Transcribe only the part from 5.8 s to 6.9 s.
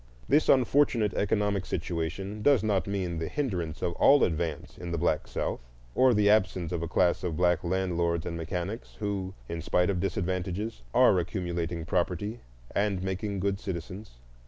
or the absence of a